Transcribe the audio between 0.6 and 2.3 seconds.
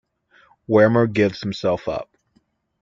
Wermeer gives himself up.